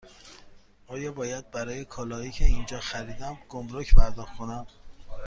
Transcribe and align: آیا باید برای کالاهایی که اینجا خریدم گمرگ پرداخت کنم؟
آیا 0.87 1.11
باید 1.11 1.51
برای 1.51 1.85
کالاهایی 1.85 2.31
که 2.31 2.45
اینجا 2.45 2.79
خریدم 2.79 3.37
گمرگ 3.49 3.87
پرداخت 3.93 4.37
کنم؟ 4.37 4.67